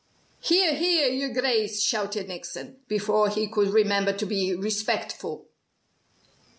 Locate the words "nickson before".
2.27-3.29